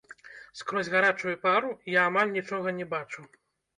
Скрозь 0.61 0.89
гарачую 0.95 1.35
пару 1.45 1.69
я 1.99 2.07
амаль 2.13 2.33
нічога 2.39 2.67
не 2.79 2.89
бачу. 2.95 3.21